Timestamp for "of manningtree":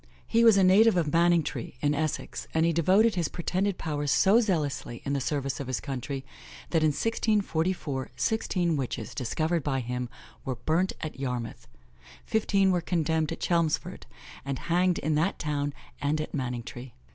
0.97-1.75